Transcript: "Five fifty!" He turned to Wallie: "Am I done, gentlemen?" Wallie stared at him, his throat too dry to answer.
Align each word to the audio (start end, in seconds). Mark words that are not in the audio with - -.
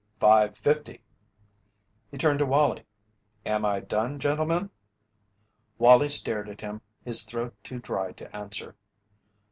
"Five 0.19 0.57
fifty!" 0.57 0.99
He 2.09 2.17
turned 2.17 2.39
to 2.39 2.45
Wallie: 2.47 2.85
"Am 3.45 3.63
I 3.63 3.81
done, 3.81 4.17
gentlemen?" 4.17 4.71
Wallie 5.77 6.09
stared 6.09 6.49
at 6.49 6.61
him, 6.61 6.81
his 7.05 7.21
throat 7.21 7.53
too 7.61 7.77
dry 7.77 8.11
to 8.13 8.35
answer. 8.35 8.75